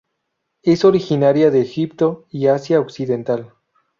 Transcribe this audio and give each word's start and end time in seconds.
Es 0.63 0.83
originaria 0.83 1.51
de 1.51 1.61
Egipto 1.61 2.25
y 2.31 2.47
Asia 2.47 2.79
occidental. 2.79 3.53